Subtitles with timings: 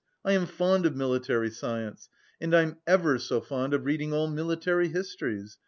[0.25, 2.09] I am fond of military science.
[2.41, 5.59] And I'm ever so fond of reading all military histories.